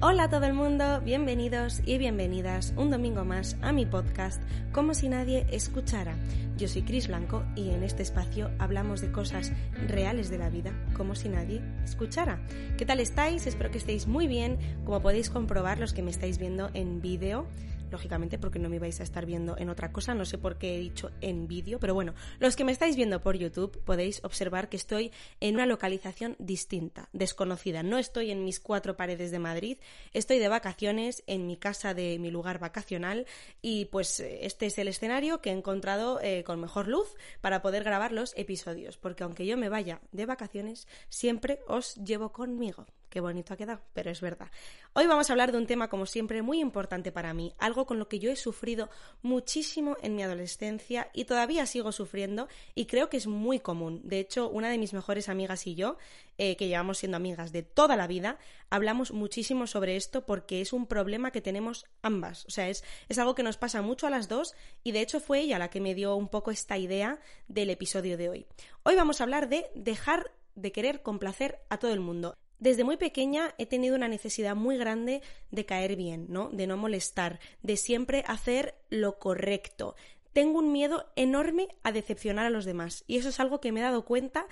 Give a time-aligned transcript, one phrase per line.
[0.00, 4.40] Hola a todo el mundo, bienvenidos y bienvenidas un domingo más a mi podcast
[4.70, 6.14] Como si nadie escuchara.
[6.56, 9.52] Yo soy Cris Blanco y en este espacio hablamos de cosas
[9.88, 12.40] reales de la vida como si nadie escuchara.
[12.76, 13.48] ¿Qué tal estáis?
[13.48, 14.58] Espero que estéis muy bien.
[14.84, 17.48] Como podéis comprobar los que me estáis viendo en vídeo,
[17.90, 20.76] lógicamente porque no me vais a estar viendo en otra cosa, no sé por qué
[20.76, 24.68] he dicho en vídeo, pero bueno, los que me estáis viendo por YouTube podéis observar
[24.68, 27.82] que estoy en una localización distinta, desconocida.
[27.82, 29.78] No estoy en mis cuatro paredes de Madrid,
[30.12, 33.26] estoy de vacaciones en mi casa de mi lugar vacacional
[33.62, 37.08] y pues este es el escenario que he encontrado eh, con mejor luz
[37.40, 42.32] para poder grabar los episodios, porque aunque yo me vaya de vacaciones, siempre os llevo
[42.32, 42.86] conmigo.
[43.08, 44.50] Qué bonito ha quedado, pero es verdad.
[44.92, 47.98] Hoy vamos a hablar de un tema, como siempre, muy importante para mí, algo con
[47.98, 48.90] lo que yo he sufrido
[49.22, 54.02] muchísimo en mi adolescencia y todavía sigo sufriendo y creo que es muy común.
[54.04, 55.96] De hecho, una de mis mejores amigas y yo,
[56.36, 60.74] eh, que llevamos siendo amigas de toda la vida, hablamos muchísimo sobre esto porque es
[60.74, 62.44] un problema que tenemos ambas.
[62.44, 65.18] O sea, es, es algo que nos pasa mucho a las dos y de hecho
[65.18, 68.46] fue ella la que me dio un poco esta idea del episodio de hoy.
[68.82, 72.36] Hoy vamos a hablar de dejar de querer complacer a todo el mundo.
[72.58, 76.48] Desde muy pequeña he tenido una necesidad muy grande de caer bien, ¿no?
[76.50, 79.94] De no molestar, de siempre hacer lo correcto.
[80.32, 83.80] Tengo un miedo enorme a decepcionar a los demás y eso es algo que me
[83.80, 84.46] he dado cuenta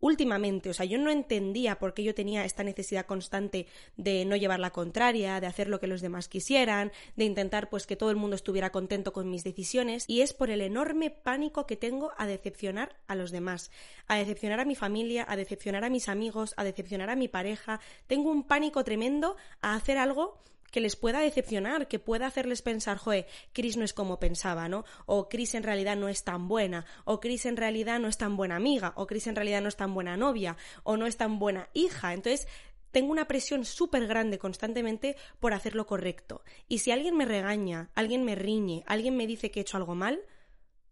[0.00, 4.36] últimamente, o sea, yo no entendía por qué yo tenía esta necesidad constante de no
[4.36, 8.10] llevar la contraria, de hacer lo que los demás quisieran, de intentar pues que todo
[8.10, 12.12] el mundo estuviera contento con mis decisiones y es por el enorme pánico que tengo
[12.16, 13.70] a decepcionar a los demás,
[14.06, 17.80] a decepcionar a mi familia, a decepcionar a mis amigos, a decepcionar a mi pareja,
[18.06, 22.98] tengo un pánico tremendo a hacer algo que les pueda decepcionar, que pueda hacerles pensar,
[22.98, 24.84] joe, Chris no es como pensaba, ¿no?
[25.06, 28.36] O Chris en realidad no es tan buena, o Chris en realidad no es tan
[28.36, 31.38] buena amiga, o Chris en realidad no es tan buena novia, o no es tan
[31.38, 32.12] buena hija.
[32.12, 32.46] Entonces,
[32.90, 36.42] tengo una presión súper grande constantemente por hacer lo correcto.
[36.68, 39.94] Y si alguien me regaña, alguien me riñe, alguien me dice que he hecho algo
[39.94, 40.20] mal,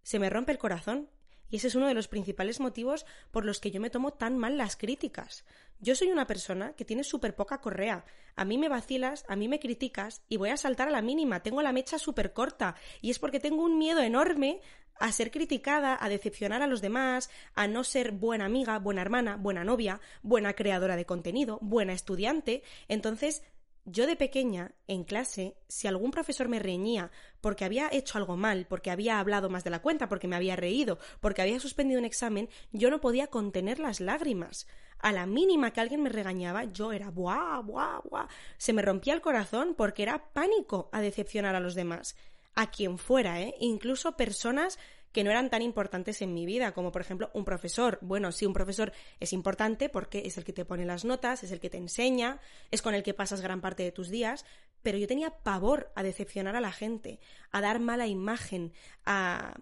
[0.03, 1.09] se me rompe el corazón.
[1.51, 4.37] Y ese es uno de los principales motivos por los que yo me tomo tan
[4.39, 5.45] mal las críticas.
[5.81, 8.05] Yo soy una persona que tiene súper poca correa.
[8.37, 11.43] A mí me vacilas, a mí me criticas y voy a saltar a la mínima.
[11.43, 12.75] Tengo la mecha súper corta.
[13.01, 14.61] Y es porque tengo un miedo enorme
[14.99, 19.37] a ser criticada, a decepcionar a los demás, a no ser buena amiga, buena hermana,
[19.37, 22.63] buena novia, buena creadora de contenido, buena estudiante.
[22.89, 23.43] Entonces,
[23.91, 27.11] yo de pequeña, en clase, si algún profesor me reñía
[27.41, 30.57] porque había hecho algo mal, porque había hablado más de la cuenta, porque me había
[30.57, 34.67] reído, porque había suspendido un examen, yo no podía contener las lágrimas
[34.99, 38.29] a la mínima que alguien me regañaba, yo era buah, buah, buah.
[38.57, 42.17] Se me rompía el corazón porque era pánico a decepcionar a los demás.
[42.55, 43.55] A quien fuera, ¿eh?
[43.61, 44.79] Incluso personas
[45.13, 47.99] que no eran tan importantes en mi vida, como por ejemplo un profesor.
[48.03, 51.53] Bueno, sí, un profesor es importante porque es el que te pone las notas, es
[51.53, 54.45] el que te enseña, es con el que pasas gran parte de tus días,
[54.83, 57.21] pero yo tenía pavor a decepcionar a la gente,
[57.51, 58.73] a dar mala imagen,
[59.05, 59.55] a...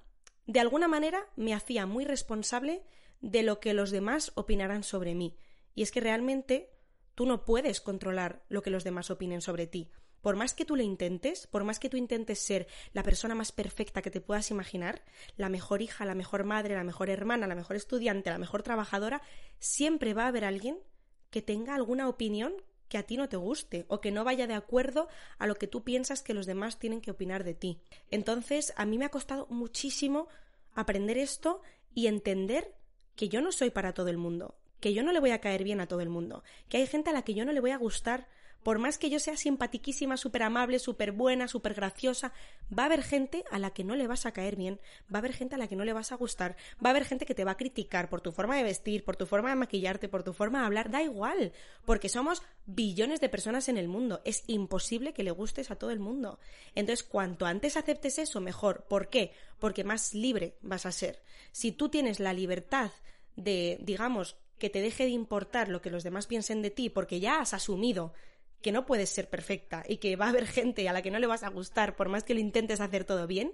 [0.47, 2.85] De alguna manera me hacía muy responsable
[3.21, 5.37] de lo que los demás opinarán sobre mí.
[5.75, 6.71] Y es que realmente
[7.17, 9.91] tú no puedes controlar lo que los demás opinen sobre ti.
[10.27, 13.53] Por más que tú lo intentes, por más que tú intentes ser la persona más
[13.53, 15.05] perfecta que te puedas imaginar,
[15.37, 19.23] la mejor hija, la mejor madre, la mejor hermana, la mejor estudiante, la mejor trabajadora,
[19.61, 20.81] siempre va a haber alguien
[21.31, 22.55] que tenga alguna opinión
[22.89, 25.07] que a ti no te guste o que no vaya de acuerdo
[25.39, 27.79] a lo que tú piensas que los demás tienen que opinar de ti.
[28.11, 30.27] Entonces, a mí me ha costado muchísimo
[30.75, 31.63] aprender esto
[31.95, 32.75] y entender
[33.15, 35.63] que yo no soy para todo el mundo, que yo no le voy a caer
[35.63, 37.71] bien a todo el mundo, que hay gente a la que yo no le voy
[37.71, 38.27] a gustar,
[38.67, 42.33] por más que yo sea simpatiquísima, súper amable, súper buena, súper graciosa,
[42.77, 45.21] va a haber gente a la que no le vas a caer bien, va a
[45.21, 47.35] haber gente a la que no le vas a gustar, va a haber gente que
[47.37, 50.25] te va a criticar por tu forma de vestir, por tu forma de maquillarte, por
[50.25, 51.53] tu forma de hablar, da igual,
[51.85, 55.93] porque somos billones de personas en el mundo, es imposible que le gustes a todo
[55.93, 56.41] el mundo.
[56.75, 58.83] Entonces, cuanto antes aceptes eso, mejor.
[58.89, 59.31] ¿Por qué?
[59.61, 61.23] Porque más libre vas a ser.
[61.53, 62.91] Si tú tienes la libertad
[63.37, 67.21] de, digamos, que te deje de importar lo que los demás piensen de ti porque
[67.21, 68.13] ya has asumido
[68.63, 71.19] que no puedes ser perfecta y que va a haber gente a la que no
[71.19, 73.53] le vas a gustar por más que lo intentes hacer todo bien,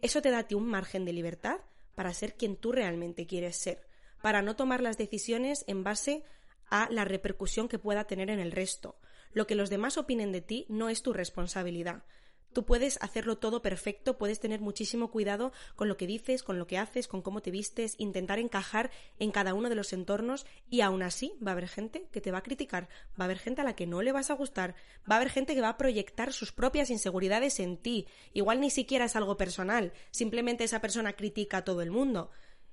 [0.00, 1.60] eso te da a ti un margen de libertad
[1.94, 3.86] para ser quien tú realmente quieres ser,
[4.20, 6.24] para no tomar las decisiones en base
[6.68, 8.96] a la repercusión que pueda tener en el resto.
[9.32, 12.04] Lo que los demás opinen de ti no es tu responsabilidad.
[12.52, 16.66] Tú puedes hacerlo todo perfecto, puedes tener muchísimo cuidado con lo que dices, con lo
[16.66, 20.82] que haces, con cómo te vistes, intentar encajar en cada uno de los entornos y
[20.82, 22.88] aún así va a haber gente que te va a criticar,
[23.18, 24.74] va a haber gente a la que no le vas a gustar,
[25.10, 28.06] va a haber gente que va a proyectar sus propias inseguridades en ti.
[28.32, 32.30] Igual ni siquiera es algo personal, simplemente esa persona critica a todo el mundo.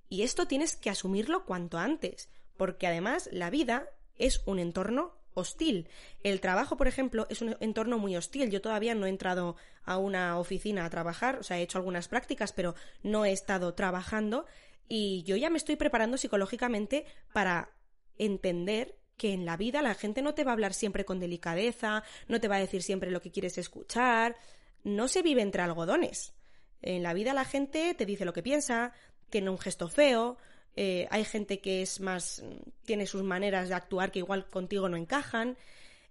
[0.09, 5.89] Y esto tienes que asumirlo cuanto antes, porque además la vida es un entorno hostil.
[6.23, 8.49] El trabajo, por ejemplo, es un entorno muy hostil.
[8.49, 12.07] Yo todavía no he entrado a una oficina a trabajar, o sea, he hecho algunas
[12.07, 14.45] prácticas, pero no he estado trabajando
[14.89, 17.71] y yo ya me estoy preparando psicológicamente para
[18.17, 22.03] entender que en la vida la gente no te va a hablar siempre con delicadeza,
[22.27, 24.35] no te va a decir siempre lo que quieres escuchar,
[24.83, 26.33] no se vive entre algodones.
[26.81, 28.93] En la vida la gente te dice lo que piensa,
[29.29, 30.37] tiene un gesto feo,
[30.81, 32.41] eh, hay gente que es más,
[32.85, 35.57] tiene sus maneras de actuar que igual contigo no encajan.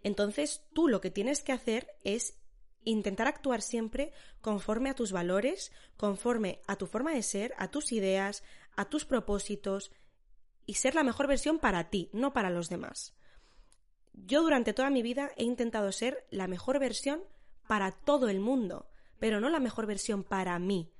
[0.02, 2.34] Entonces tú lo que tienes que hacer es
[2.84, 4.12] intentar actuar siempre
[4.42, 8.44] conforme a tus valores, conforme a tu forma de ser, a tus ideas,
[8.76, 9.90] a tus propósitos
[10.66, 13.16] y ser la mejor versión para ti, no para los demás.
[14.12, 17.22] Yo durante toda mi vida he intentado ser la mejor versión
[17.66, 20.92] para todo el mundo, pero no la mejor versión para mí.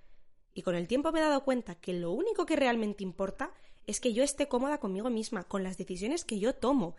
[0.58, 3.52] Y con el tiempo me he dado cuenta que lo único que realmente importa
[3.86, 6.96] es que yo esté cómoda conmigo misma, con las decisiones que yo tomo,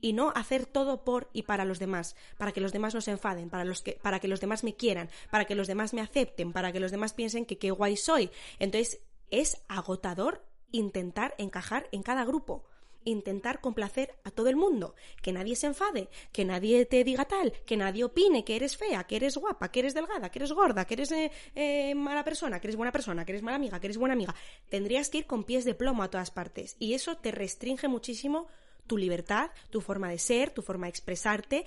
[0.00, 3.12] y no hacer todo por y para los demás, para que los demás no se
[3.12, 6.00] enfaden, para, los que, para que los demás me quieran, para que los demás me
[6.00, 8.30] acepten, para que los demás piensen que qué guay soy.
[8.58, 8.98] Entonces
[9.30, 12.64] es agotador intentar encajar en cada grupo
[13.04, 17.52] intentar complacer a todo el mundo, que nadie se enfade, que nadie te diga tal,
[17.64, 20.84] que nadie opine que eres fea, que eres guapa, que eres delgada, que eres gorda,
[20.84, 23.86] que eres eh, eh, mala persona, que eres buena persona, que eres mala amiga, que
[23.86, 24.34] eres buena amiga.
[24.68, 28.48] Tendrías que ir con pies de plomo a todas partes y eso te restringe muchísimo
[28.86, 31.66] tu libertad, tu forma de ser, tu forma de expresarte,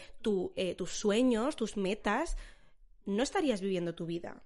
[0.56, 2.36] eh, tus sueños, tus metas.
[3.06, 4.44] No estarías viviendo tu vida.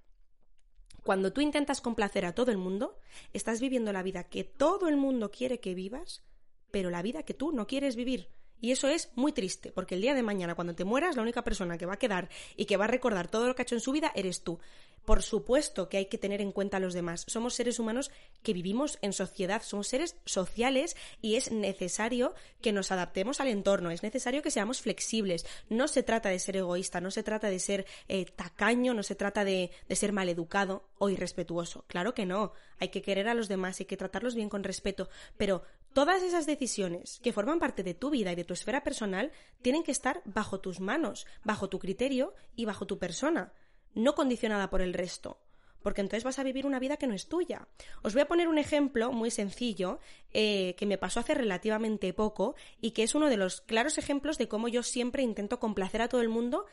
[1.04, 2.98] Cuando tú intentas complacer a todo el mundo,
[3.34, 6.24] estás viviendo la vida que todo el mundo quiere que vivas,
[6.76, 8.28] pero la vida que tú no quieres vivir.
[8.60, 11.42] Y eso es muy triste, porque el día de mañana, cuando te mueras, la única
[11.42, 12.28] persona que va a quedar
[12.58, 14.60] y que va a recordar todo lo que ha hecho en su vida eres tú.
[15.06, 17.24] Por supuesto que hay que tener en cuenta a los demás.
[17.28, 18.12] Somos seres humanos
[18.44, 23.90] que vivimos en sociedad, somos seres sociales y es necesario que nos adaptemos al entorno,
[23.90, 25.46] es necesario que seamos flexibles.
[25.70, 29.16] No se trata de ser egoísta, no se trata de ser eh, tacaño, no se
[29.16, 31.86] trata de, de ser maleducado o irrespetuoso.
[31.88, 32.52] Claro que no.
[32.80, 35.08] Hay que querer a los demás, hay que tratarlos bien con respeto,
[35.38, 35.64] pero
[35.96, 39.32] Todas esas decisiones que forman parte de tu vida y de tu esfera personal
[39.62, 43.54] tienen que estar bajo tus manos, bajo tu criterio y bajo tu persona,
[43.94, 45.40] no condicionada por el resto
[45.82, 47.68] porque entonces vas a vivir una vida que no es tuya.
[48.02, 50.00] Os voy a poner un ejemplo muy sencillo
[50.34, 54.40] eh, que me pasó hace relativamente poco y que es uno de los claros ejemplos
[54.40, 56.66] de cómo yo siempre intento complacer a todo el mundo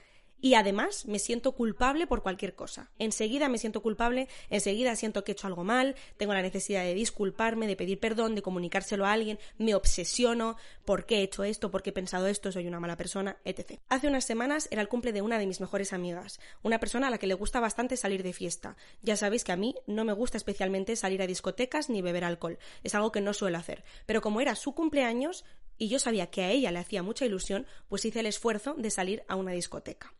[0.42, 2.90] y además me siento culpable por cualquier cosa.
[2.98, 6.92] Enseguida me siento culpable, enseguida siento que he hecho algo mal, tengo la necesidad de
[6.92, 11.70] disculparme, de pedir perdón, de comunicárselo a alguien, me obsesiono, por qué he hecho esto,
[11.70, 13.78] por qué he pensado esto, soy una mala persona, etc.
[13.88, 17.10] Hace unas semanas era el cumple de una de mis mejores amigas, una persona a
[17.10, 18.76] la que le gusta bastante salir de fiesta.
[19.00, 22.58] Ya sabéis que a mí no me gusta especialmente salir a discotecas ni beber alcohol,
[22.82, 25.44] es algo que no suelo hacer, pero como era su cumpleaños,
[25.78, 28.90] y yo sabía que a ella le hacía mucha ilusión, pues hice el esfuerzo de
[28.90, 30.14] salir a una discoteca.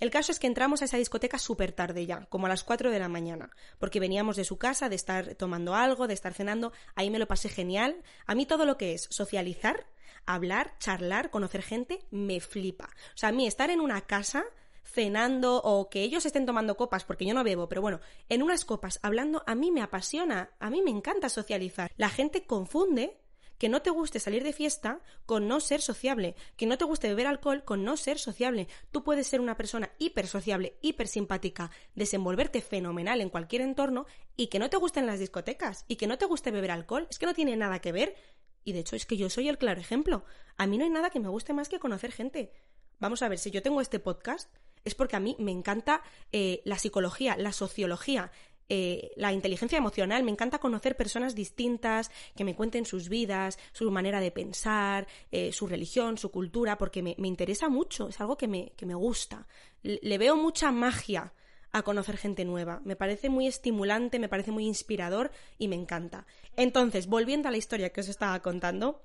[0.00, 2.92] El caso es que entramos a esa discoteca súper tarde ya, como a las 4
[2.92, 6.72] de la mañana, porque veníamos de su casa, de estar tomando algo, de estar cenando,
[6.94, 7.96] ahí me lo pasé genial.
[8.26, 9.86] A mí todo lo que es socializar,
[10.24, 12.90] hablar, charlar, conocer gente, me flipa.
[13.14, 14.44] O sea, a mí estar en una casa
[14.84, 18.64] cenando o que ellos estén tomando copas, porque yo no bebo, pero bueno, en unas
[18.64, 21.90] copas hablando, a mí me apasiona, a mí me encanta socializar.
[21.96, 23.18] La gente confunde
[23.58, 27.08] que no te guste salir de fiesta con no ser sociable, que no te guste
[27.08, 28.68] beber alcohol con no ser sociable.
[28.90, 34.46] Tú puedes ser una persona hiper sociable, hiper simpática, desenvolverte fenomenal en cualquier entorno y
[34.46, 37.06] que no te gusten las discotecas y que no te guste beber alcohol.
[37.10, 38.16] Es que no tiene nada que ver.
[38.64, 40.24] Y de hecho es que yo soy el claro ejemplo.
[40.56, 42.52] A mí no hay nada que me guste más que conocer gente.
[43.00, 44.50] Vamos a ver, si yo tengo este podcast
[44.84, 48.30] es porque a mí me encanta eh, la psicología, la sociología,
[48.68, 50.22] eh, la inteligencia emocional.
[50.24, 55.52] Me encanta conocer personas distintas, que me cuenten sus vidas, su manera de pensar, eh,
[55.52, 59.46] su religión, su cultura, porque me, interesa mucho, es algo que me, que me gusta.
[59.82, 61.32] Le, veo mucha magia
[61.72, 62.80] a conocer gente nueva.
[62.84, 66.26] Me parece muy estimulante, me parece muy inspirador y me encanta.
[66.56, 69.02] Entonces, volviendo a la historia que os estaba contando,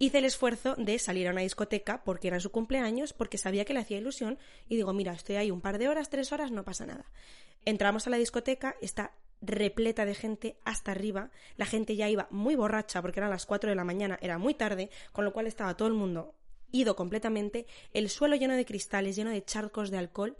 [0.00, 3.74] hice el esfuerzo de salir a una discoteca porque era su cumpleaños, porque sabía que
[3.74, 6.64] le hacía ilusión y digo, mira, estoy ahí un par de horas, tres horas, no
[6.64, 7.04] pasa nada.
[7.66, 12.56] Entramos a la discoteca, está repleta de gente hasta arriba, la gente ya iba muy
[12.56, 15.76] borracha porque eran las 4 de la mañana, era muy tarde, con lo cual estaba
[15.76, 16.34] todo el mundo
[16.72, 20.36] ido completamente, el suelo lleno de cristales, lleno de charcos de alcohol,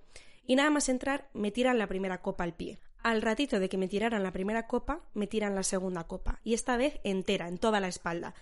[0.46, 2.78] y nada más entrar me tiran la primera copa al pie.
[3.02, 6.54] Al ratito de que me tiraran la primera copa, me tiran la segunda copa, y
[6.54, 8.34] esta vez entera, en toda la espalda.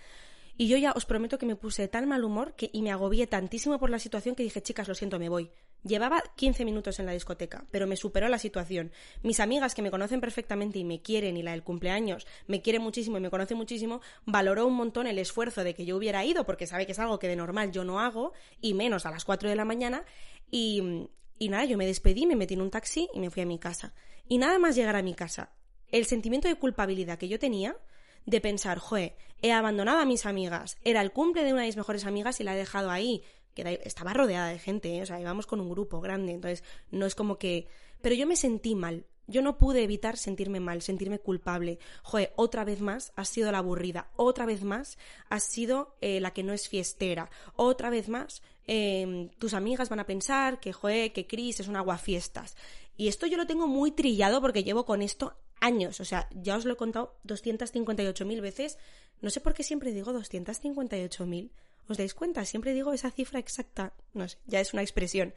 [0.61, 2.91] Y yo ya os prometo que me puse de tal mal humor que, y me
[2.91, 5.51] agobié tantísimo por la situación que dije, chicas, lo siento, me voy.
[5.83, 8.91] Llevaba 15 minutos en la discoteca, pero me superó la situación.
[9.23, 12.79] Mis amigas que me conocen perfectamente y me quieren, y la del cumpleaños me quiere
[12.79, 16.45] muchísimo y me conoce muchísimo, valoró un montón el esfuerzo de que yo hubiera ido,
[16.45, 19.23] porque sabe que es algo que de normal yo no hago, y menos a las
[19.23, 20.03] 4 de la mañana,
[20.51, 23.45] y, y nada, yo me despedí, me metí en un taxi y me fui a
[23.45, 23.93] mi casa.
[24.27, 25.53] Y nada más llegar a mi casa,
[25.87, 27.77] el sentimiento de culpabilidad que yo tenía
[28.25, 31.77] de pensar, joe, he abandonado a mis amigas, era el cumple de una de mis
[31.77, 33.23] mejores amigas y la he dejado ahí,
[33.53, 35.01] que estaba rodeada de gente, ¿eh?
[35.01, 37.67] o sea, íbamos con un grupo grande, entonces no es como que...
[38.01, 41.77] Pero yo me sentí mal, yo no pude evitar sentirme mal, sentirme culpable.
[42.03, 44.97] Joe, otra vez más has sido la aburrida, otra vez más
[45.29, 49.99] has sido eh, la que no es fiestera, otra vez más em, tus amigas van
[49.99, 52.55] a pensar que, joe, que Chris es un aguafiestas.
[52.97, 55.99] Y esto yo lo tengo muy trillado porque llevo con esto años.
[55.99, 58.77] O sea, ya os lo he contado 258.000 veces.
[59.21, 61.49] No sé por qué siempre digo 258.000.
[61.87, 62.45] ¿Os dais cuenta?
[62.45, 63.93] Siempre digo esa cifra exacta.
[64.13, 65.33] No sé, ya es una expresión.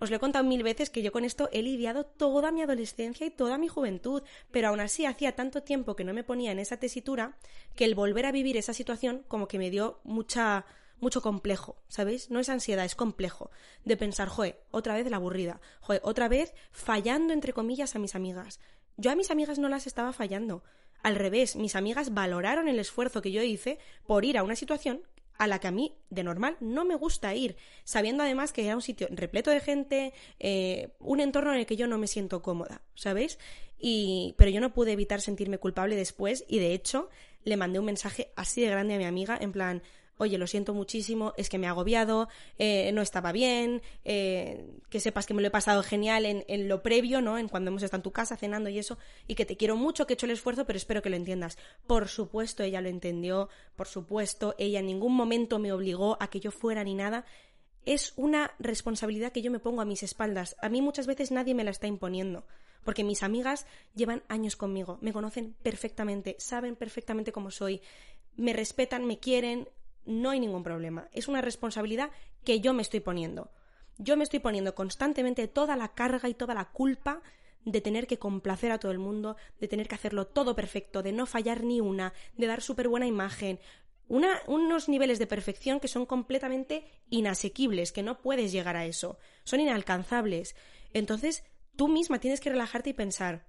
[0.00, 3.26] Os lo he contado mil veces que yo con esto he lidiado toda mi adolescencia
[3.26, 6.58] y toda mi juventud, pero aún así hacía tanto tiempo que no me ponía en
[6.58, 7.36] esa tesitura
[7.76, 10.66] que el volver a vivir esa situación como que me dio mucha
[11.00, 12.30] mucho complejo, ¿sabéis?
[12.30, 13.50] No es ansiedad, es complejo.
[13.84, 18.14] De pensar, joe, otra vez la aburrida, joe, otra vez fallando entre comillas a mis
[18.14, 18.60] amigas.
[18.96, 20.62] Yo a mis amigas no las estaba fallando.
[21.02, 25.02] Al revés, mis amigas valoraron el esfuerzo que yo hice por ir a una situación
[25.36, 28.76] a la que a mí de normal no me gusta ir, sabiendo además que era
[28.76, 32.40] un sitio repleto de gente, eh, un entorno en el que yo no me siento
[32.40, 33.38] cómoda, ¿sabéis?
[33.78, 37.10] Y, pero yo no pude evitar sentirme culpable después y de hecho
[37.42, 39.82] le mandé un mensaje así de grande a mi amiga en plan,
[40.18, 42.28] oye, lo siento muchísimo, es que me he agobiado,
[42.58, 46.68] eh, no estaba bien, eh, que sepas que me lo he pasado genial en, en,
[46.68, 47.38] lo previo, ¿no?
[47.38, 50.06] En cuando hemos estado en tu casa cenando y eso, y que te quiero mucho,
[50.06, 51.58] que he hecho el esfuerzo, pero espero que lo entiendas.
[51.86, 56.40] Por supuesto, ella lo entendió, por supuesto, ella en ningún momento me obligó a que
[56.40, 57.24] yo fuera ni nada.
[57.84, 60.56] Es una responsabilidad que yo me pongo a mis espaldas.
[60.62, 62.46] A mí muchas veces nadie me la está imponiendo
[62.84, 67.80] porque mis amigas llevan años conmigo, me conocen perfectamente, saben perfectamente cómo soy,
[68.36, 69.68] me respetan, me quieren,
[70.06, 71.08] no hay ningún problema.
[71.12, 72.10] Es una responsabilidad
[72.44, 73.50] que yo me estoy poniendo.
[73.98, 77.22] Yo me estoy poniendo constantemente toda la carga y toda la culpa
[77.64, 81.12] de tener que complacer a todo el mundo, de tener que hacerlo todo perfecto, de
[81.12, 83.58] no fallar ni una, de dar súper buena imagen,
[84.08, 89.60] unos niveles de perfección que son completamente inasequibles, que no puedes llegar a eso, son
[89.60, 90.56] inalcanzables.
[90.92, 91.44] Entonces,
[91.76, 93.46] tú misma tienes que relajarte y pensar,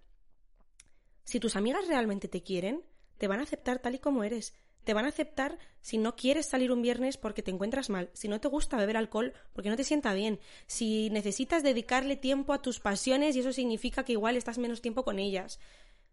[1.25, 2.83] si tus amigas realmente te quieren,
[3.17, 4.53] te van a aceptar tal y como eres,
[4.85, 8.27] te van a aceptar si no quieres salir un viernes porque te encuentras mal, si
[8.29, 12.61] no te gusta beber alcohol porque no te sienta bien, si necesitas dedicarle tiempo a
[12.61, 15.59] tus pasiones y eso significa que igual estás menos tiempo con ellas.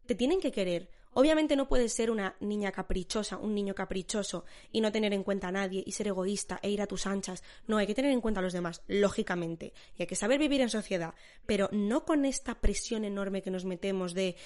[0.06, 0.90] Te tienen que querer.
[1.14, 5.48] Obviamente no puedes ser una niña caprichosa, un niño caprichoso y no tener en cuenta
[5.48, 7.44] a nadie y ser egoísta e ir a tus anchas.
[7.66, 9.74] No, hay que tener en cuenta a los demás, lógicamente.
[9.96, 11.14] Y hay que saber vivir en sociedad,
[11.44, 14.36] pero no con esta presión enorme que nos metemos de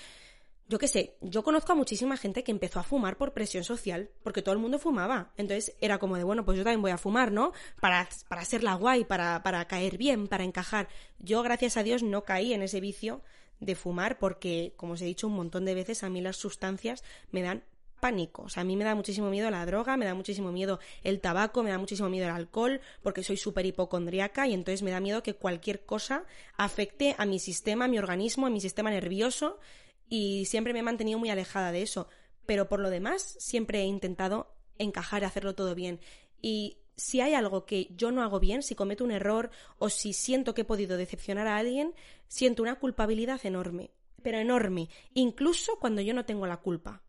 [0.68, 4.10] yo qué sé, yo conozco a muchísima gente que empezó a fumar por presión social,
[4.22, 5.32] porque todo el mundo fumaba.
[5.36, 7.52] Entonces era como de, bueno, pues yo también voy a fumar, ¿no?
[7.80, 10.88] Para, para ser la guay, para, para caer bien, para encajar.
[11.20, 13.22] Yo, gracias a Dios, no caí en ese vicio
[13.60, 17.04] de fumar porque, como os he dicho un montón de veces, a mí las sustancias
[17.30, 17.62] me dan
[18.00, 18.42] pánico.
[18.42, 21.20] O sea, a mí me da muchísimo miedo la droga, me da muchísimo miedo el
[21.20, 24.98] tabaco, me da muchísimo miedo el alcohol, porque soy súper hipocondriaca y entonces me da
[24.98, 26.24] miedo que cualquier cosa
[26.56, 29.60] afecte a mi sistema, a mi organismo, a mi sistema nervioso
[30.08, 32.08] y siempre me he mantenido muy alejada de eso.
[32.46, 36.00] Pero por lo demás, siempre he intentado encajar y hacerlo todo bien.
[36.40, 40.12] Y si hay algo que yo no hago bien, si cometo un error o si
[40.12, 41.94] siento que he podido decepcionar a alguien,
[42.28, 43.90] siento una culpabilidad enorme,
[44.22, 47.02] pero enorme, incluso cuando yo no tengo la culpa.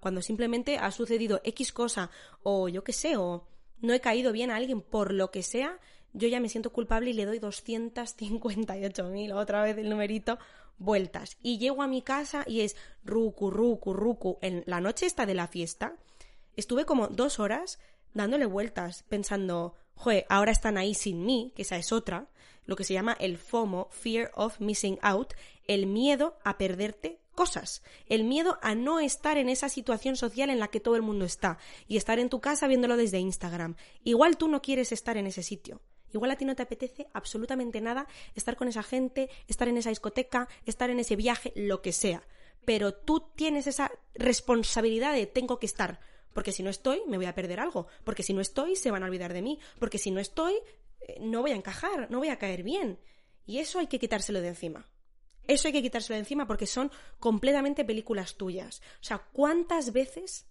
[0.00, 2.10] Cuando simplemente ha sucedido X cosa
[2.42, 3.46] o yo qué sé, o
[3.80, 5.78] no he caído bien a alguien por lo que sea,
[6.12, 10.38] yo ya me siento culpable y le doy 258.000, otra vez el numerito,
[10.78, 11.36] vueltas.
[11.42, 14.38] Y llego a mi casa y es rucu, rucu, rucu.
[14.42, 15.96] En la noche esta de la fiesta,
[16.56, 17.78] estuve como dos horas
[18.14, 22.28] dándole vueltas, pensando, joder, ahora están ahí sin mí, que esa es otra,
[22.64, 25.34] lo que se llama el FOMO, Fear of Missing Out,
[25.66, 30.58] el miedo a perderte cosas, el miedo a no estar en esa situación social en
[30.58, 33.76] la que todo el mundo está y estar en tu casa viéndolo desde Instagram.
[34.02, 35.80] Igual tú no quieres estar en ese sitio.
[36.12, 39.90] Igual a ti no te apetece absolutamente nada estar con esa gente, estar en esa
[39.90, 42.26] discoteca, estar en ese viaje, lo que sea.
[42.64, 46.00] Pero tú tienes esa responsabilidad de tengo que estar.
[46.32, 47.86] Porque si no estoy, me voy a perder algo.
[48.04, 49.58] Porque si no estoy, se van a olvidar de mí.
[49.78, 50.54] Porque si no estoy,
[51.00, 52.98] eh, no voy a encajar, no voy a caer bien.
[53.46, 54.86] Y eso hay que quitárselo de encima.
[55.46, 58.82] Eso hay que quitárselo de encima porque son completamente películas tuyas.
[59.00, 60.46] O sea, ¿cuántas veces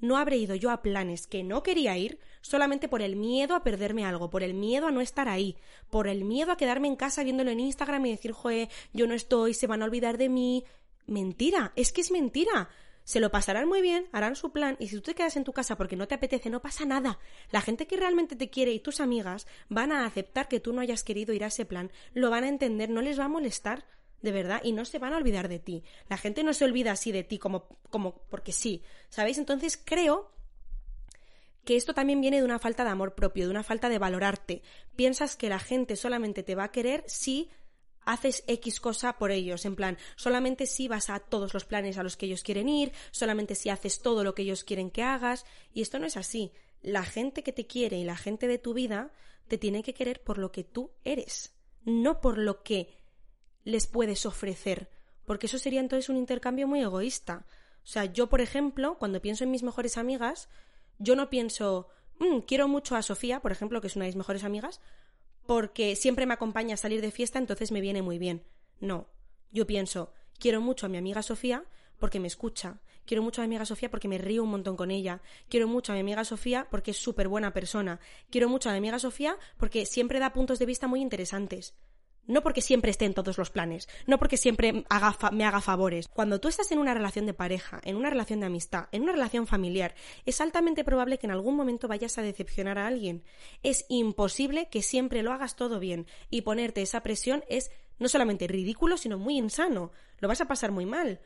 [0.00, 3.62] no habré ido yo a planes que no quería ir solamente por el miedo a
[3.62, 5.56] perderme algo, por el miedo a no estar ahí,
[5.90, 9.14] por el miedo a quedarme en casa viéndolo en Instagram y decir, joe, yo no
[9.14, 10.64] estoy, se van a olvidar de mí.
[11.06, 12.68] Mentira, es que es mentira.
[13.04, 15.52] Se lo pasarán muy bien, harán su plan y si tú te quedas en tu
[15.52, 17.18] casa porque no te apetece, no pasa nada.
[17.50, 20.80] La gente que realmente te quiere y tus amigas van a aceptar que tú no
[20.80, 23.84] hayas querido ir a ese plan, lo van a entender, no les va a molestar
[24.22, 25.82] de verdad, y no se van a olvidar de ti.
[26.08, 29.38] La gente no se olvida así de ti como, como porque sí, ¿sabéis?
[29.38, 30.30] Entonces creo
[31.64, 34.62] que esto también viene de una falta de amor propio, de una falta de valorarte.
[34.96, 37.50] Piensas que la gente solamente te va a querer si
[38.04, 42.02] haces X cosa por ellos, en plan, solamente si vas a todos los planes a
[42.02, 45.44] los que ellos quieren ir, solamente si haces todo lo que ellos quieren que hagas,
[45.72, 46.52] y esto no es así.
[46.82, 49.12] La gente que te quiere y la gente de tu vida
[49.48, 52.99] te tiene que querer por lo que tú eres, no por lo que
[53.64, 54.90] les puedes ofrecer,
[55.26, 57.46] porque eso sería entonces un intercambio muy egoísta.
[57.84, 60.48] O sea, yo, por ejemplo, cuando pienso en mis mejores amigas,
[60.98, 61.88] yo no pienso,
[62.18, 64.80] mm, quiero mucho a Sofía, por ejemplo, que es una de mis mejores amigas,
[65.46, 68.44] porque siempre me acompaña a salir de fiesta, entonces me viene muy bien.
[68.80, 69.08] No,
[69.50, 71.64] yo pienso, quiero mucho a mi amiga Sofía
[71.98, 74.90] porque me escucha, quiero mucho a mi amiga Sofía porque me río un montón con
[74.90, 78.00] ella, quiero mucho a mi amiga Sofía porque es súper buena persona,
[78.30, 81.74] quiero mucho a mi amiga Sofía porque siempre da puntos de vista muy interesantes.
[82.30, 86.06] No porque siempre esté en todos los planes, no porque siempre me haga favores.
[86.06, 89.12] Cuando tú estás en una relación de pareja, en una relación de amistad, en una
[89.12, 93.24] relación familiar, es altamente probable que en algún momento vayas a decepcionar a alguien.
[93.64, 98.46] Es imposible que siempre lo hagas todo bien y ponerte esa presión es no solamente
[98.46, 99.90] ridículo, sino muy insano.
[100.18, 101.20] Lo vas a pasar muy mal.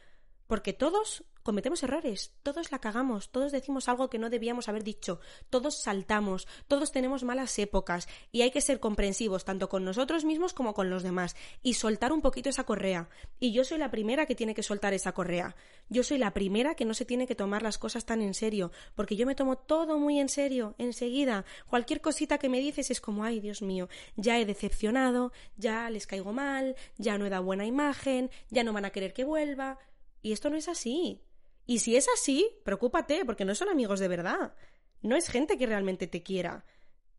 [0.47, 5.21] Porque todos cometemos errores, todos la cagamos, todos decimos algo que no debíamos haber dicho,
[5.51, 10.55] todos saltamos, todos tenemos malas épocas y hay que ser comprensivos tanto con nosotros mismos
[10.55, 13.11] como con los demás y soltar un poquito esa correa.
[13.39, 15.55] Y yo soy la primera que tiene que soltar esa correa.
[15.91, 18.73] Yo soy la primera que no se tiene que tomar las cosas tan en serio,
[18.95, 21.45] porque yo me tomo todo muy en serio, enseguida.
[21.69, 26.07] Cualquier cosita que me dices es como, ay, Dios mío, ya he decepcionado, ya les
[26.07, 29.79] caigo mal, ya no he dado buena imagen, ya no van a querer que vuelva.
[30.23, 31.21] Y esto no es así.
[31.67, 34.55] Y si es así, preocúpate, porque no son amigos de verdad.
[35.03, 36.65] No es gente que realmente te quiera.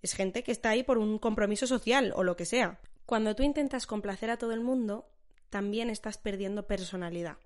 [0.02, 2.80] Es gente que está ahí por un compromiso social o lo que sea.
[3.06, 5.08] Cuando tú intentas complacer a todo el mundo,
[5.50, 7.38] también estás perdiendo personalidad.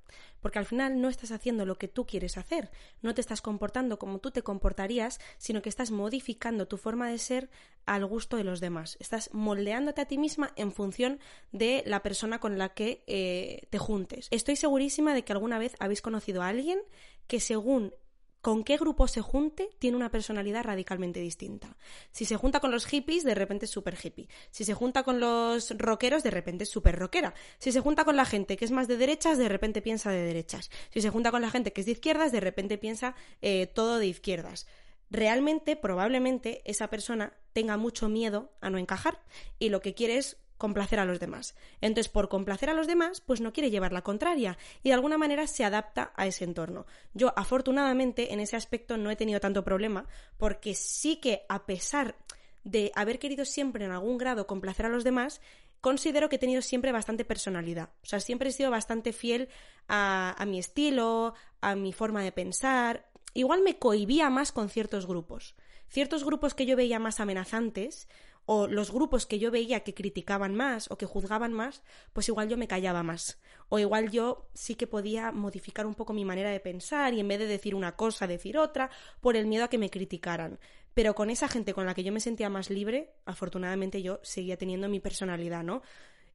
[0.42, 2.72] Porque al final no estás haciendo lo que tú quieres hacer,
[3.02, 7.18] no te estás comportando como tú te comportarías, sino que estás modificando tu forma de
[7.18, 7.50] ser
[7.86, 8.98] al gusto de los demás.
[9.00, 11.20] Estás moldeándote a ti misma en función
[11.52, 14.28] de la persona con la que eh, te juntes.
[14.32, 16.80] Estoy segurísima de que alguna vez habéis conocido a alguien
[17.28, 17.94] que según
[18.42, 21.78] con qué grupo se junte tiene una personalidad radicalmente distinta.
[22.12, 24.30] Si se junta con los hippies, de repente es súper hippie.
[24.52, 27.34] Si se junta con los rockeros, de repente es súper rockera.
[27.58, 30.24] Si se junta con la gente que es más de derechas, de repente piensa de
[30.24, 30.70] derechas.
[30.92, 34.00] Si se junta con la gente que es de izquierdas, de repente piensa eh, todo
[34.00, 34.68] de izquierdas.
[35.10, 39.20] Realmente, probablemente, esa persona tenga mucho miedo a no encajar
[39.58, 41.56] y lo que quiere es complacer a los demás.
[41.82, 45.18] Entonces, por complacer a los demás, pues no quiere llevar la contraria y de alguna
[45.18, 46.86] manera se adapta a ese entorno.
[47.16, 50.06] Yo, afortunadamente, en ese aspecto no he tenido tanto problema
[50.38, 52.16] porque sí que a pesar
[52.64, 55.40] de haber querido siempre en algún grado complacer a los demás,
[55.80, 57.90] considero que he tenido siempre bastante personalidad.
[58.04, 59.48] O sea, siempre he sido bastante fiel
[59.88, 63.10] a, a mi estilo, a mi forma de pensar.
[63.34, 65.56] Igual me cohibía más con ciertos grupos.
[65.88, 68.10] Ciertos grupos que yo veía más amenazantes,
[68.52, 71.84] o los grupos que yo veía que criticaban más o que juzgaban más,
[72.14, 73.38] pues igual yo me callaba más.
[73.68, 77.28] O igual yo sí que podía modificar un poco mi manera de pensar y en
[77.28, 78.90] vez de decir una cosa, decir otra,
[79.22, 80.58] por el miedo a que me criticaran.
[80.96, 84.58] Pero con esa gente con la que yo me sentía más libre, afortunadamente yo seguía
[84.58, 85.84] teniendo mi personalidad, ¿no?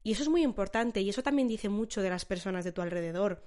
[0.05, 2.81] Y eso es muy importante y eso también dice mucho de las personas de tu
[2.81, 3.43] alrededor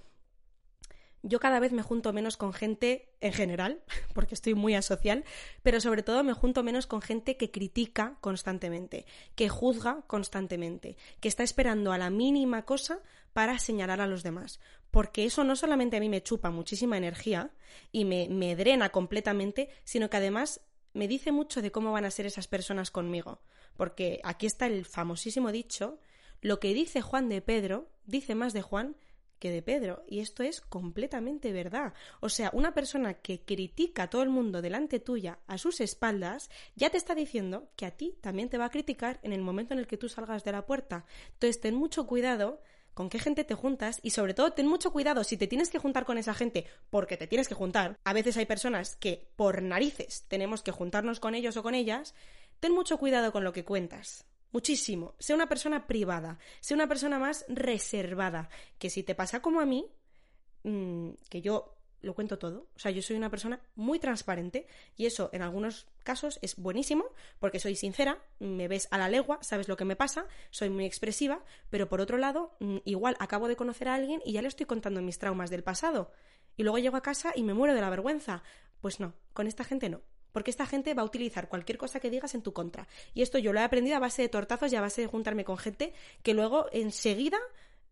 [1.24, 3.82] yo cada vez me junto menos con gente en general,
[4.14, 5.24] porque estoy muy asocial,
[5.64, 11.28] pero sobre todo me junto menos con gente que critica constantemente, que juzga constantemente, que
[11.28, 13.00] está esperando a la mínima cosa
[13.34, 14.60] para señalar a los demás.
[14.92, 17.52] Porque eso no solamente a mí me chupa muchísima energía
[17.92, 20.62] y me, me drena completamente, sino que además
[20.94, 23.42] me dice mucho de cómo van a ser esas personas conmigo.
[23.76, 26.00] Porque aquí está el famosísimo dicho,
[26.42, 28.96] lo que dice Juan de Pedro, dice más de Juan
[29.40, 30.04] que de Pedro.
[30.08, 31.94] Y esto es completamente verdad.
[32.20, 36.50] O sea, una persona que critica a todo el mundo delante tuya, a sus espaldas,
[36.76, 39.74] ya te está diciendo que a ti también te va a criticar en el momento
[39.74, 41.06] en el que tú salgas de la puerta.
[41.34, 42.62] Entonces, ten mucho cuidado
[42.98, 45.78] con qué gente te juntas y sobre todo ten mucho cuidado si te tienes que
[45.78, 48.00] juntar con esa gente porque te tienes que juntar.
[48.04, 52.16] A veces hay personas que por narices tenemos que juntarnos con ellos o con ellas.
[52.60, 54.26] Ten mucho cuidado con lo que cuentas.
[54.58, 55.14] Muchísimo.
[55.20, 59.68] Sé una persona privada, sé una persona más reservada, que si te pasa como a
[59.68, 59.86] mí,
[60.64, 62.68] mm, que yo lo cuento todo.
[62.76, 64.66] O sea, yo soy una persona muy transparente
[64.96, 67.06] y eso en algunos casos es buenísimo
[67.38, 70.86] porque soy sincera, me ves a la legua, sabes lo que me pasa, soy muy
[70.88, 74.48] expresiva, pero por otro lado, mm, igual acabo de conocer a alguien y ya le
[74.48, 76.12] estoy contando mis traumas del pasado
[76.56, 78.42] y luego llego a casa y me muero de la vergüenza.
[78.82, 80.02] Pues no, con esta gente no.
[80.32, 82.88] Porque esta gente va a utilizar cualquier cosa que digas en tu contra.
[83.14, 85.46] Y esto yo lo he aprendido a base de tortazos y a base de juntarme
[85.46, 87.40] con gente que luego enseguida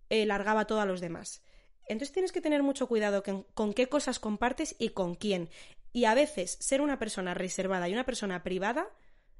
[0.10, 1.42] eh, largaba todo a los demás.
[1.88, 5.50] Entonces tienes que tener mucho cuidado con, qué cosas compartes y con quién.
[5.94, 8.90] Y a veces ser una persona reservada y una persona privada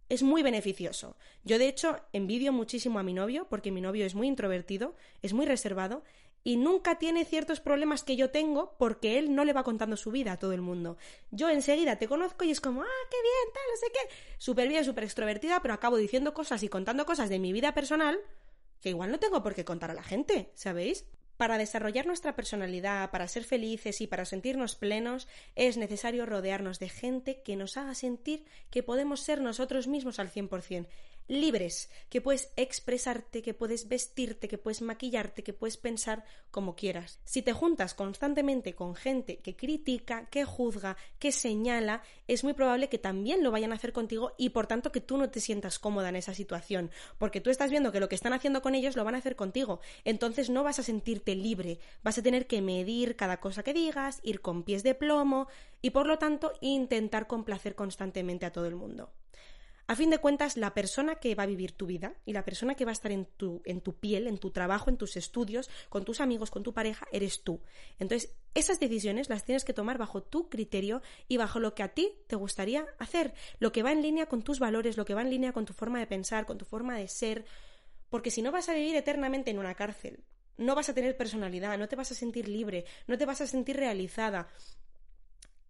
[0.10, 1.18] es muy beneficioso.
[1.44, 5.34] Yo de hecho envidio muchísimo a mi novio porque mi novio es muy introvertido, es
[5.34, 6.04] muy reservado
[6.46, 10.12] y nunca tiene ciertos problemas que yo tengo porque él no le va contando su
[10.12, 10.96] vida a todo el mundo.
[11.32, 14.16] Yo enseguida te conozco y es como, ah, qué bien, tal, no sé qué.
[14.38, 18.20] Súper bien, súper extrovertida, pero acabo diciendo cosas y contando cosas de mi vida personal
[18.80, 21.06] que igual no tengo por qué contar a la gente, ¿sabéis?
[21.36, 26.90] Para desarrollar nuestra personalidad, para ser felices y para sentirnos plenos, es necesario rodearnos de
[26.90, 30.86] gente que nos haga sentir que podemos ser nosotros mismos al 100%
[31.28, 37.20] libres, que puedes expresarte, que puedes vestirte, que puedes maquillarte, que puedes pensar como quieras.
[37.24, 42.90] Si te juntas constantemente con gente que critica, que juzga, que señala, es muy probable
[42.90, 45.80] que también lo vayan a hacer contigo y por tanto que tú no te sientas
[45.80, 48.96] cómoda en esa situación, porque tú estás viendo que lo que están haciendo con ellos
[48.96, 49.80] lo van a hacer contigo.
[50.04, 54.20] Entonces no vas a sentirte libre, vas a tener que medir cada cosa que digas,
[54.24, 55.48] ir con pies de plomo
[55.82, 59.12] y por lo tanto intentar complacer constantemente a todo el mundo.
[59.88, 62.74] A fin de cuentas, la persona que va a vivir tu vida y la persona
[62.74, 65.70] que va a estar en tu, en tu piel, en tu trabajo, en tus estudios,
[65.90, 67.62] con tus amigos, con tu pareja, eres tú.
[68.00, 71.90] Entonces, esas decisiones las tienes que tomar bajo tu criterio y bajo lo que a
[71.90, 75.22] ti te gustaría hacer, lo que va en línea con tus valores, lo que va
[75.22, 77.46] en línea con tu forma de pensar, con tu forma de ser,
[78.10, 80.24] porque si no vas a vivir eternamente en una cárcel,
[80.58, 83.48] no vas a tener personalidad, no te vas a sentir libre, no te vas a
[83.48, 84.48] sentir realizada,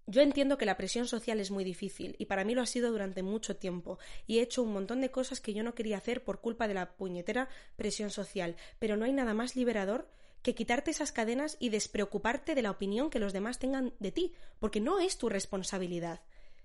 [0.08, 2.92] yo entiendo que la presión social es muy difícil y para mí lo ha sido
[2.92, 6.24] durante mucho tiempo y he hecho un montón de cosas que yo no quería hacer
[6.24, 10.08] por culpa de la puñetera presión social, pero no hay nada más liberador
[10.44, 14.34] que quitarte esas cadenas y despreocuparte de la opinión que los demás tengan de ti,
[14.60, 16.22] porque no es tu responsabilidad.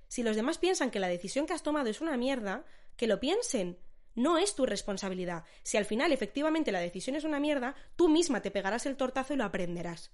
[0.06, 3.20] Si los demás piensan que la decisión que has tomado es una mierda, que lo
[3.20, 3.78] piensen.
[4.14, 5.44] No es tu responsabilidad.
[5.62, 9.32] Si al final efectivamente la decisión es una mierda, tú misma te pegarás el tortazo
[9.32, 10.10] y lo aprenderás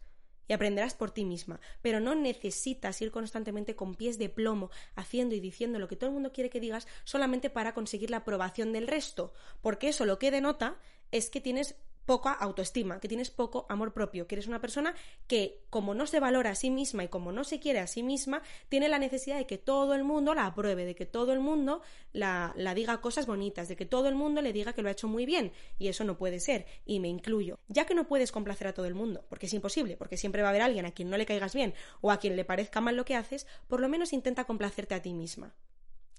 [0.48, 1.60] y aprenderás por ti misma.
[1.82, 6.08] Pero no necesitas ir constantemente con pies de plomo, haciendo y diciendo lo que todo
[6.08, 10.18] el mundo quiere que digas solamente para conseguir la aprobación del resto, porque eso lo
[10.18, 10.76] que denota
[11.12, 14.94] es que tienes poca autoestima, que tienes poco amor propio, que eres una persona
[15.26, 18.02] que, como no se valora a sí misma y como no se quiere a sí
[18.02, 21.40] misma, tiene la necesidad de que todo el mundo la apruebe, de que todo el
[21.40, 24.88] mundo la, la diga cosas bonitas, de que todo el mundo le diga que lo
[24.88, 25.52] ha hecho muy bien.
[25.78, 27.58] Y eso no puede ser, y me incluyo.
[27.68, 30.48] Ya que no puedes complacer a todo el mundo, porque es imposible, porque siempre va
[30.48, 32.96] a haber alguien a quien no le caigas bien o a quien le parezca mal
[32.96, 35.54] lo que haces, por lo menos intenta complacerte a ti misma.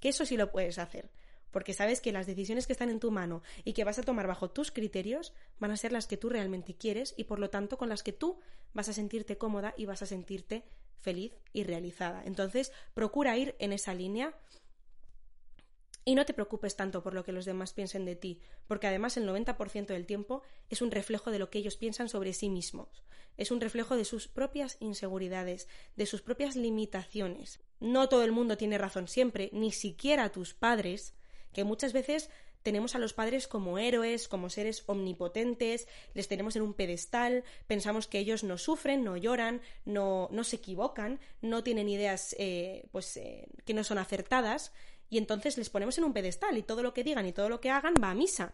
[0.01, 1.09] Que eso sí lo puedes hacer
[1.51, 4.27] porque sabes que las decisiones que están en tu mano y que vas a tomar
[4.27, 7.77] bajo tus criterios van a ser las que tú realmente quieres y por lo tanto
[7.77, 8.39] con las que tú
[8.73, 10.63] vas a sentirte cómoda y vas a sentirte
[10.99, 12.23] feliz y realizada.
[12.25, 14.35] Entonces, procura ir en esa línea
[16.07, 19.17] y no te preocupes tanto por lo que los demás piensen de ti, porque además
[19.17, 23.03] el 90% del tiempo es un reflejo de lo que ellos piensan sobre sí mismos,
[23.35, 27.59] es un reflejo de sus propias inseguridades, de sus propias limitaciones.
[27.81, 31.13] No todo el mundo tiene razón siempre, ni siquiera tus padres,
[31.57, 32.29] que muchas veces
[32.61, 38.05] tenemos a los padres como héroes, como seres omnipotentes, les tenemos en un pedestal, pensamos
[38.05, 43.17] que ellos no sufren, no lloran, no, no se equivocan, no tienen ideas eh, pues,
[43.17, 44.71] eh, que no son acertadas,
[45.09, 47.59] y entonces les ponemos en un pedestal y todo lo que digan y todo lo
[47.59, 48.53] que hagan va a misa.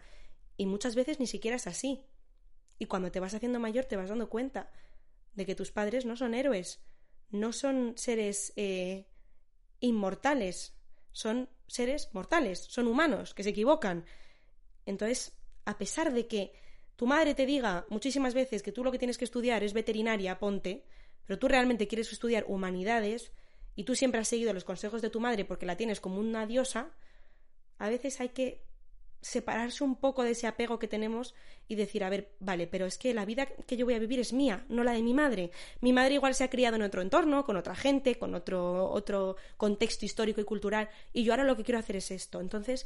[0.56, 2.06] Y muchas veces ni siquiera es así.
[2.80, 4.72] Y cuando te vas haciendo mayor te vas dando cuenta
[5.34, 6.80] de que tus padres no son héroes,
[7.32, 9.10] no son seres eh,
[9.82, 10.74] inmortales,
[11.12, 14.06] son seres mortales, son humanos, que se equivocan.
[14.86, 15.34] Entonces,
[15.66, 16.54] a pesar de que
[16.96, 20.38] tu madre te diga muchísimas veces que tú lo que tienes que estudiar es veterinaria,
[20.38, 20.86] ponte,
[21.26, 23.32] pero tú realmente quieres estudiar humanidades
[23.76, 26.46] y tú siempre has seguido los consejos de tu madre porque la tienes como una
[26.46, 26.92] diosa,
[27.80, 28.62] a veces hay que
[29.24, 31.34] separarse un poco de ese apego que tenemos
[31.68, 34.20] y decir, a ver, vale, pero es que la vida que yo voy a vivir
[34.20, 35.52] es mía, no la de mi madre.
[35.80, 39.38] Mi madre igual se ha criado en otro entorno, con otra gente, con otro, otro
[39.58, 42.42] contexto histórico y cultural, y yo ahora lo que quiero hacer es esto.
[42.42, 42.86] Entonces,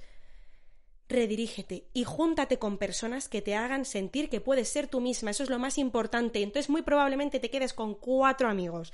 [1.10, 5.44] redirígete y júntate con personas que te hagan sentir que puedes ser tú misma, eso
[5.44, 6.44] es lo más importante.
[6.44, 8.94] Entonces, muy probablemente te quedes con cuatro amigos.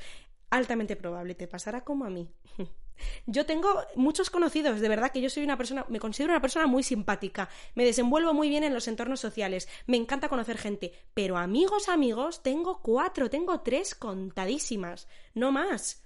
[0.50, 2.30] Altamente probable, te pasará como a mí.
[3.26, 6.68] Yo tengo muchos conocidos, de verdad que yo soy una persona, me considero una persona
[6.68, 11.38] muy simpática, me desenvuelvo muy bien en los entornos sociales, me encanta conocer gente, pero
[11.38, 16.04] amigos, amigos, tengo cuatro, tengo tres contadísimas, no más.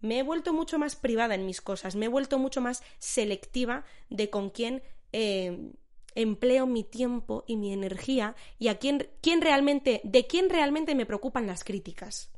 [0.00, 3.84] Me he vuelto mucho más privada en mis cosas, me he vuelto mucho más selectiva
[4.10, 5.72] de con quién eh,
[6.14, 11.06] empleo mi tiempo y mi energía y a quién, quién realmente, de quién realmente me
[11.06, 12.30] preocupan las críticas.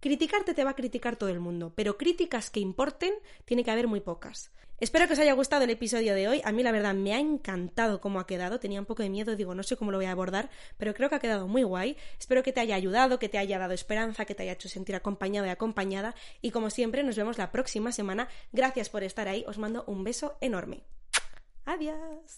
[0.00, 3.88] Criticarte te va a criticar todo el mundo, pero críticas que importen tiene que haber
[3.88, 4.52] muy pocas.
[4.80, 6.40] Espero que os haya gustado el episodio de hoy.
[6.44, 8.60] A mí la verdad me ha encantado cómo ha quedado.
[8.60, 11.08] Tenía un poco de miedo, digo, no sé cómo lo voy a abordar, pero creo
[11.08, 11.96] que ha quedado muy guay.
[12.16, 14.94] Espero que te haya ayudado, que te haya dado esperanza, que te haya hecho sentir
[14.94, 16.14] acompañado y acompañada.
[16.42, 18.28] Y como siempre, nos vemos la próxima semana.
[18.52, 19.44] Gracias por estar ahí.
[19.48, 20.84] Os mando un beso enorme.
[21.64, 22.36] Adiós.